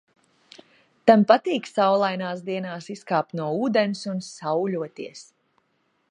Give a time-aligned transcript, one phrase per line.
[1.09, 5.25] "Tam patīk saulainās dienās izkāpt no ūdens un "sauļoties"."